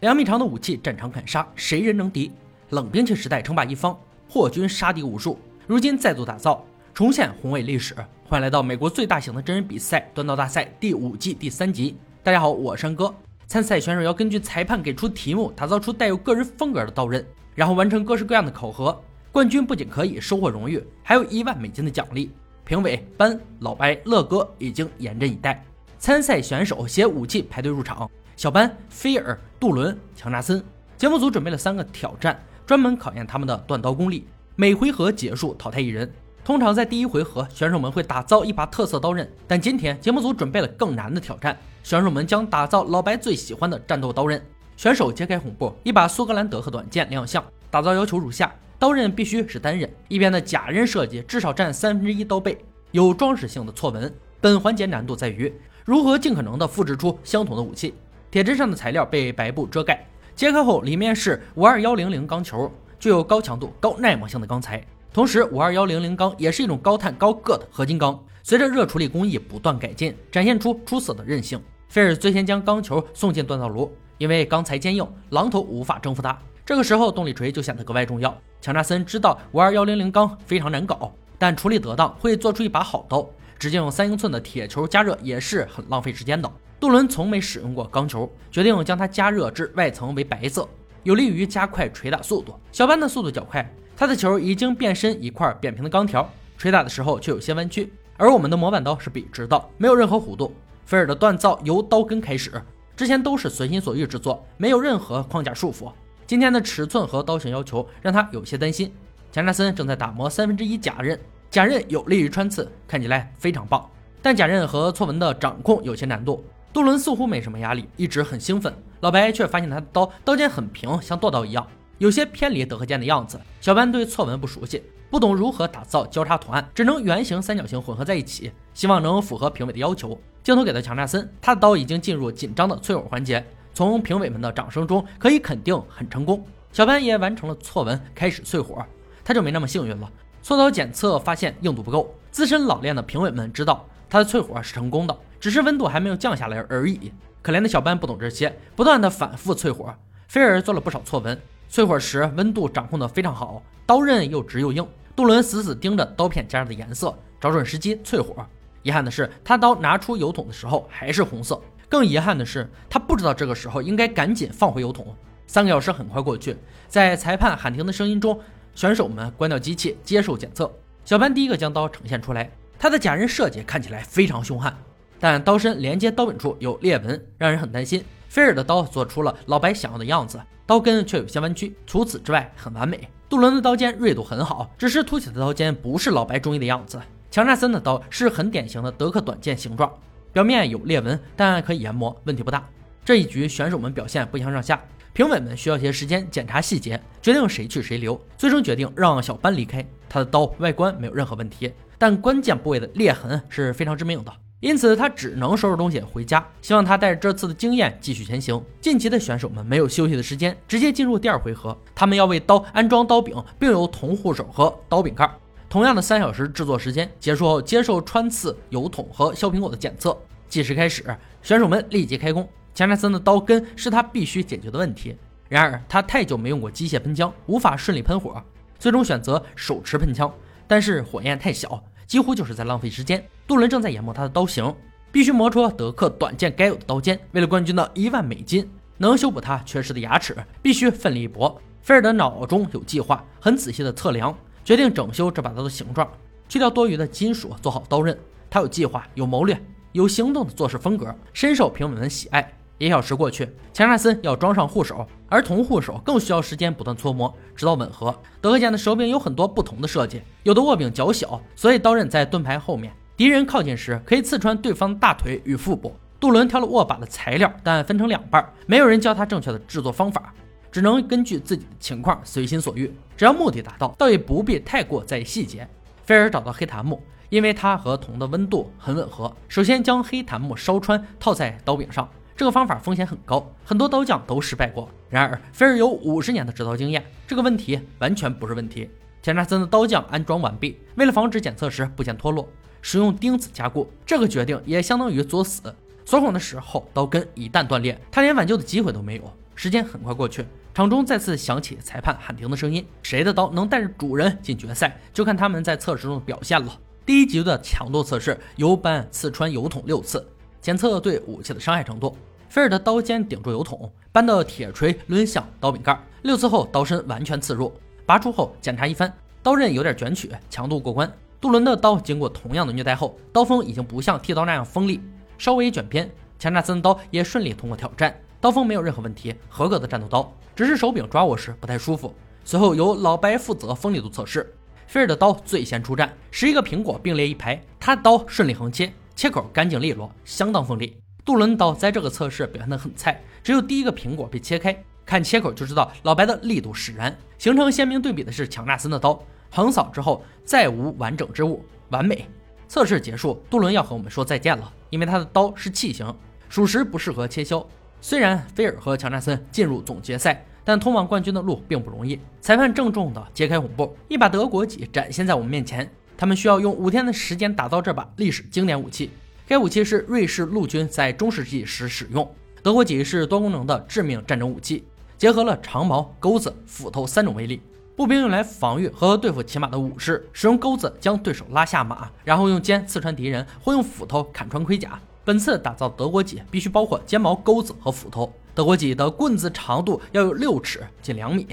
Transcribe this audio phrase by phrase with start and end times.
[0.00, 2.32] 两米长的武器战场砍杀，谁人能敌？
[2.70, 3.94] 冷兵器时代称霸一方，
[4.30, 7.94] 破军杀敌无数，如今再度打造，重现宏伟历史。
[8.26, 11.96] 欢迎来到美国最大型的真人比赛——端刀大赛第五季第三集。
[12.22, 13.14] 大家好，我是山哥。
[13.46, 17.22] 参赛选手要根据裁判给出题目，打造出带有个人风格的刀刃，
[17.54, 18.98] 然后完成各式各样的考核。
[19.30, 22.30] 冠军不仅可以收获荣誉，还有一万美金的奖励。
[22.64, 25.62] 评委班、老白、乐哥已经严阵以待。
[25.98, 28.10] 参赛选手携武器排队入场。
[28.40, 30.64] 小班、菲尔、杜伦、强纳森。
[30.96, 34.26] 节目组准备了三个挑战，专门考验他们的断刀功力。
[34.56, 36.10] 每回合结束淘汰一人。
[36.42, 44.42] 通常在第一回合，选手们会打造一把特色刀刃，但今天节目组准备了更难的挑战，选手们将打造老白最喜欢的战斗刀刃。
[44.74, 47.44] 选手揭开红布，一把苏格兰德和短剑亮相。
[47.70, 52.56] 打造要求如下：刀刃必须是单刃，一边的假刃设计至少占三分之一刀背，
[52.92, 54.10] 有装饰性的错纹。
[54.40, 55.52] 本环节难度在于
[55.84, 57.92] 如何尽可能的复制出相同的武器。
[58.30, 64.80] 铁砧上的材料被白布遮盖，揭开后里面是五二幺零零钢球，具有高强度、高耐磨性的钢材。
[65.12, 71.60] 同时，五二幺零零钢也是一种高碳高铬的合金钢，随着热处理工艺不断改进，展现出出色的韧性。
[71.88, 76.38] 菲尔最先将钢球送进锻造炉，因为钢材坚硬，榔头无法征服它。
[76.64, 78.32] 这个时候，动力锤就显得格外重要。
[78.60, 83.28] 强纳森知道五二幺零零钢非常难搞，但处理得当会做出一把好刀。
[83.58, 86.48] 直接用三英寸的铁球加热也是很浪费时间的。
[86.80, 90.66] 杜伦从没使用过钢球，决定将它加热至外层为白色，
[91.02, 92.54] 有利于加快捶打速度。
[92.72, 93.70] 小班的速度较快。
[93.94, 97.92] 他的球已经变身一块扁平的钢条，捶打的时候却有些弯曲。
[98.16, 100.54] 而我们的模板刀是笔直的，没有任何弧度。
[100.86, 102.50] 菲尔的锻造由刀根开始，
[102.96, 105.92] 之前都是随心所欲制作，没有任何框架束缚。
[106.26, 108.90] 今天的尺寸和刀型要求让他有些担心。
[109.30, 111.20] 强纳森正在打磨三分之一假刃，
[111.50, 113.86] 假刃有利于穿刺，看起来非常棒。
[114.22, 116.42] 但假刃和错纹的掌控有些难度。
[116.72, 118.72] 杜伦似乎没什么压力，一直很兴奋。
[119.00, 121.66] 老白却发现他的刀刀尖很平，像剁刀一样。
[121.98, 123.40] 有些偏离德和剑的样子。
[123.60, 130.18] 小班对错纹不熟悉，不懂如何打造交叉图案，只能圆形、三角形混合在一起，希望能符合评委的要求。
[130.42, 136.42] 镜头给到强纳森，他的刀已经进入紧张的淬火环节，从评委们的掌声中可以肯定很成功。
[136.72, 138.82] 小班也完成了错纹，开始淬火，
[139.24, 140.10] 他就没那么幸运了。
[140.42, 147.10] 锉刀检测发现硬度不够，资深老练的评委们知道他的淬火是成功的，只是温度还没有降下来而已。
[147.42, 149.92] 可怜的小班不懂这些，不断的反复淬火。
[150.28, 151.36] 菲尔做了不少错纹。
[151.72, 154.86] 淬火时温度掌控的非常好，刀刃又直又硬。
[155.16, 158.46] 杜伦死死盯着刀片加热的颜色，找准时机淬火。
[158.82, 161.60] 遗憾的是，他刀拿出油桶的时候还是红色。
[161.88, 165.14] 更遗憾的是，他不知道这个时候应该赶紧放回油桶。
[165.46, 168.38] 三个小时很快过去，在裁判喊停的声音中，
[168.74, 170.70] 选手们关掉机器接受检测。
[171.04, 174.76] 小班第一个将刀呈现出来，他的假人设计看起来非常凶悍，
[175.20, 178.02] 但刀身连接刀柄处有裂纹，让人很担心。
[178.28, 180.40] 菲尔的刀做出了老白想要的样子。
[180.66, 183.08] 刀根却有些弯曲，除此之外很完美。
[183.28, 187.00] 杜伦的刀尖锐度很好，只是凸起的刀尖不是老白中意的样子。
[187.30, 189.92] 强纳森的刀是很典型的德克短剑形状，
[190.32, 192.64] 表面有裂纹，但可以研磨，问题不大。
[193.04, 194.80] 这一局选手们表现不相上下，
[195.12, 198.20] 评委们需要些时间检查细节，决定谁去谁留。
[198.38, 204.32] 最终决定让小班离开，他的刀外观没有任何问题，但关键部位的裂痕是非常致命的。
[204.60, 206.46] 因此，他只能收拾东西回家。
[206.60, 208.62] 希望他带着这次的经验继续前行。
[208.78, 211.76] 晋级的选手们没有休息的时间，直接进入第二回合。
[211.94, 215.30] 他们要为刀安装刀柄，并有铜护手和刀柄盖。
[215.70, 220.14] 同样的三小时制作时间结束后，接受穿刺油桶和削苹果的检测。
[220.46, 221.04] 计时开始，
[221.42, 222.46] 选手们立即开工。
[222.74, 225.16] 强纳森的刀根是他必须解决的问题。
[225.48, 228.42] 然而，他太久没用过机械喷枪，无法顺利喷火，
[228.78, 230.30] 最终选择手持喷枪，
[230.68, 231.82] 但是火焰太小。
[232.06, 233.24] 几乎就是在浪费时间。
[233.50, 234.72] 杜伦正在研磨他的刀型，
[235.10, 237.18] 必须磨出德克短剑该有的刀尖。
[237.32, 241.60] 为了冠军的一万美金，能修补他缺失的牙齿，必须奋力一搏。
[241.82, 244.32] 菲尔德脑中有计划，很仔细的测量，
[244.64, 246.08] 决定整修这把刀的形状，
[246.48, 248.16] 去掉多余的金属，做好刀刃。
[248.48, 249.60] 他有计划，有谋略，
[249.90, 252.52] 有行动的做事风格，深受评委们喜爱。
[252.78, 258.16] 一小时过去，强纳森要装上护手，而铜护手更需要时间不断搓磨，直到吻合。
[258.40, 265.94] 德克剑的手柄有很多不同的设计，有的握柄较小，所以刀刃在盾牌后面，敌人靠近时可以刺穿对方大腿与腹部。
[266.18, 270.32] 杜伦挑了握把的材料，但分成两半，没有人教他正确的制作方法，
[270.72, 272.90] 只能根据自己的情况随心所欲。
[273.18, 275.68] 只要目的达到，倒也不必太过在意细节。
[276.02, 279.30] 菲尔找到黑檀木，因为它和铜的温度很吻合。
[279.48, 282.08] 首先将黑檀木烧穿，套在刀柄上。
[282.34, 284.88] 这个方法风险很高，很多刀匠都失败过。
[285.10, 288.88] 然而，菲尔有五十年的制刀经验，这个问题完全不是问题。
[289.22, 292.48] 钱纳森的刀匠安装完毕，为了防止检测时部件脱落，
[292.82, 293.90] 使用钉子加固。
[294.04, 295.74] 这个决定也相当于作死。
[296.04, 299.32] 锁孔的时候，刀根一旦断裂，他连挽救的机会都没有。
[299.54, 300.44] 时间很快过去，
[300.74, 302.84] 场中再次响起裁判喊停的声音。
[303.02, 306.76] 谁的刀能带着主人进决赛，就看他们在测试中的表现了。
[307.06, 310.26] 第一级的强度测试由班刺穿油桶六次，
[310.60, 312.16] 检测对武器的伤害程度。
[312.48, 317.72] 菲尔的刀尖顶住油桶，班的铁锤抡向刀柄盖，六次后刀身完全刺入，
[318.04, 319.12] 拔出后检查一番，
[319.42, 321.12] 刀刃有点卷曲，强度过关。
[321.40, 325.00] 杜伦的刀经过同样的虐待后，刀锋已经不像剃刀那样锋利，
[325.38, 326.10] 稍微卷边。
[326.38, 332.14] 强纳森的刀也顺利通过挑战，刀锋没有任何问题，合格的战斗刀，只是手柄抓握时不太舒服。
[332.44, 334.54] 随后由老白负责锋利度测试，
[334.86, 340.98] 菲尔的刀最先出战，十一个苹果并列一排，他的刀顺利横切，切口干净利落，相当锋利。
[341.24, 347.16] 杜伦刀在这个测试表现得很菜，只有第一个苹果被切开，看切口就知道老白的力度使然。
[347.38, 349.22] 形成鲜明对比的是强纳森的刀。
[349.50, 352.26] 横扫之后再无完整之物，完美。
[352.68, 356.14] 测试结束，杜伦要和我们说再见了，因为他的刀是器型，
[356.48, 357.66] 属实不适合切削。
[358.00, 362.18] 虽然菲尔和强纳森进入总决赛，但通往冠军的路并不容易。
[362.40, 365.90] 裁判郑重地揭开红布，一把德国戟展现在我们面前。
[366.16, 369.10] 他们需要用五天的时间打造这把历史经典武器。
[369.48, 372.30] 该武器是瑞士陆军在中世纪时使用。
[372.62, 374.84] 德国戟是多功能的致命战争武器，
[375.18, 377.60] 结合了长矛、钩子、斧头三种威力。
[378.00, 384.98] 步兵用来防御和对付骑马的武士，使用钩子将对手拉下马，然后用尖刺穿敌人，或用斧头砍穿盔甲。
[385.22, 388.32] 本次打造德国戟必须包括尖矛、钩子和斧头。
[388.54, 391.46] 德国戟的棍子长度要有六尺，近两米。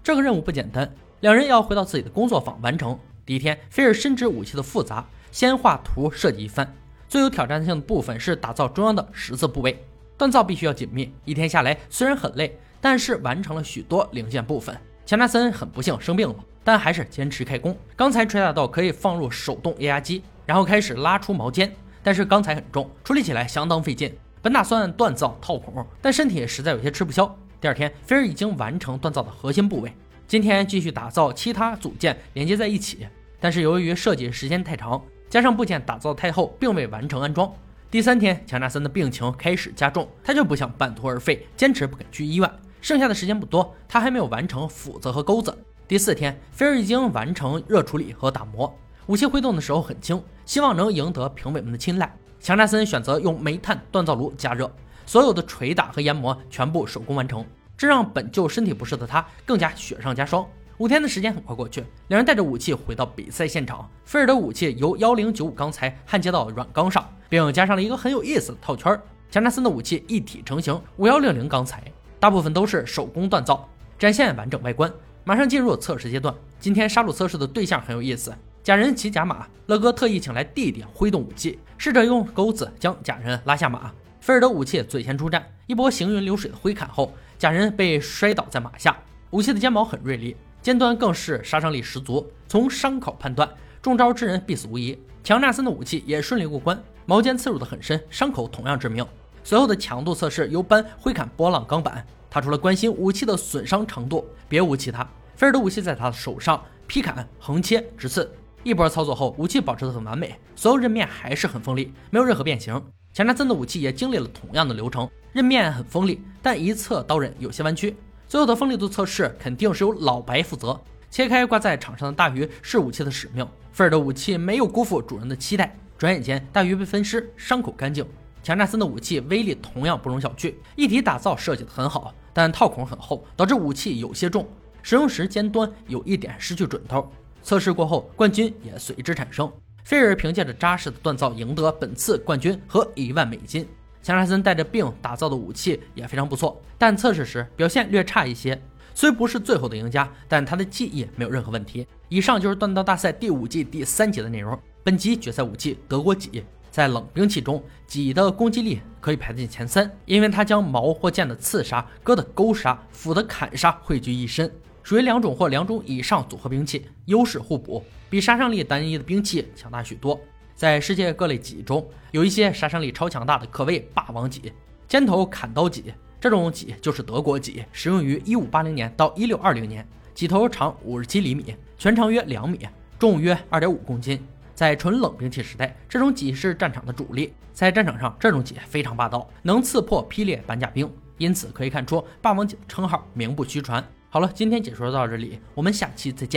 [0.00, 2.96] 这个任务不简单，两人要回到自己的工作坊完成。
[3.26, 6.72] 第一天，菲尔深知武器的复杂，先画图设计一番。
[7.08, 9.84] 最有挑战性的部分是打造中央的十字部位，
[10.16, 11.12] 锻造必须要紧密。
[11.24, 14.80] 一天下来，虽然很累，但是完成了许多零件部分。
[15.08, 17.74] 强纳森很不幸生病了，但还是坚持开工。
[17.96, 21.74] 钢材锤打到可以放入手动液压机，然后开始拉出毛尖。
[22.02, 24.14] 但是钢材很重，处理起来相当费劲。
[24.42, 27.34] 本打算锻造套孔，但身体实在有些吃不消。
[27.58, 29.90] 第二天，菲尔已经完成锻造的核心部位。
[30.26, 33.08] 今天继续打造其他组件连接在一起，
[33.40, 37.50] 但是由于设计时间太长，加上部件打造太厚，并未完成安装。
[37.90, 42.50] 第三天，强纳森的病情开始加重，他就不想半途而废，坚持不肯去医院。
[42.80, 45.56] 剩下的时间不多，他还没有完成斧子和钩子。
[45.86, 48.72] 第四天，菲尔已经完成热处理和打磨，
[49.06, 52.12] 武器挥动的时候很轻，希望能赢得评委们的青睐。
[52.40, 54.70] 强纳森选择用煤炭锻造炉加热，
[55.06, 57.44] 所有的锤打和研磨全部手工完成，
[57.76, 60.46] 这让本就身体不适的他更加雪上加霜。
[60.76, 63.90] 五天的时间很快过去，两人带着武器回到比赛现场。
[64.04, 68.96] 菲尔的武器由幺零九五钢材焊接到软钢上，并加上了一个很有意思的套圈。
[69.30, 71.82] 强纳森的武器一体成型，五幺六零钢材。
[72.20, 73.68] 大部分都是手工锻造，
[73.98, 74.92] 展现完整外观。
[75.24, 76.34] 马上进入测试阶段。
[76.58, 83.92] 今天杀戮测试的对象很有意思，假人骑假马，乐哥特意请来弟弟挥动武器，试着用钩子将假人拉下马。
[84.20, 88.96] 菲尔德武器最先出战，一波行云流水的挥砍后，假人被摔倒在马下。
[89.30, 92.26] 武器的尖矛很锐利，尖端更是杀伤力十足。
[92.48, 93.48] 从伤口判断，
[93.80, 94.98] 中招之人必死无疑。
[95.22, 99.06] 强纳森的武器也顺利过关，矛尖刺入的很深，伤口同样致命。
[99.48, 105.02] 随后的强度测试由班挥砍波浪钢板，他除了关心武器的损伤程度，别无其他。
[105.36, 108.30] 菲尔的武器在他的手上劈砍、横切、直刺，
[108.62, 112.78] 一波操作后，武器保持得很完美，所有刃面还是很锋利，没有任何变形。
[113.14, 117.96] 强纳森的武器也经历了同样的流程，刃面很锋利，但一侧刀刃有些弯曲。
[118.26, 120.78] 最后的锋利度测试肯定是由老白负责，
[121.10, 123.48] 切开挂在场上的大鱼是武器的使命。
[123.72, 128.06] 菲尔的武器没有辜负主人的期待，转眼间大鱼被分尸，伤口干净。
[128.42, 134.48] 强纳森的武器威力同样不容小觑，一体打造设计的很好，但套孔很厚，导致武器有些重，
[134.82, 137.10] 使用时尖端有一点失去准头。
[137.42, 139.50] 测试过后，冠军也随之产生。
[139.84, 143.66] 菲尔凭借着扎实的锻造赢得本次冠军和一万美金。
[144.02, 148.60] 强纳森带着病打造的武器也非常不错，但测试时表现略差一些。
[148.94, 151.86] 虽不是最后的赢家，但他的技艺没有任何问题。
[152.08, 154.58] 以上就是锻造大赛第五季第三节的内容。
[154.82, 156.44] 本集决赛武器德国戟。
[156.78, 164.48] 在冷兵器中，戟的攻击力可以排进前三，因为它将矛或剑的刺杀、戈的钩杀、斧的砍杀汇聚一身，
[164.84, 170.20] 属于两种或两种以上组合兵器，优势互补，比杀伤力单一的兵器强大许多。
[170.54, 174.52] 在世界各类戟中，有一些杀伤力超强大的，可谓霸王戟——
[174.86, 175.92] 尖头砍刀戟。
[176.20, 182.60] 这种戟就是德国戟，使用于1580年到1620年，戟头长57厘米，全长约两米，
[183.00, 184.24] 重约2.5公斤。
[184.58, 187.32] 在纯冷兵器时代，这种戟是战场的主力。
[187.52, 193.80] 在战场上，这种戟非常霸道，能刺破劈裂板甲兵，因此可以看出霸王戟的称号名不虚传。
[194.10, 196.36] 好了，今天解说到这里，我们下期再见。